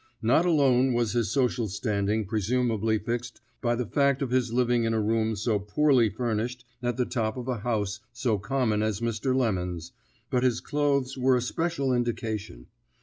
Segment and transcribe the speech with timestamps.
[0.23, 4.95] Not alone was his social standing presumably fixed by the fact of his living in
[4.95, 9.35] a room so poorly furnished at the top of a house so common as Mr.
[9.35, 9.91] Lemon's,
[10.31, 12.65] but his clothes were a special indication.